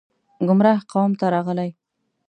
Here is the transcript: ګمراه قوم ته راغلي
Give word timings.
ګمراه 0.47 0.79
قوم 0.91 1.11
ته 1.19 1.25
راغلي 1.33 1.69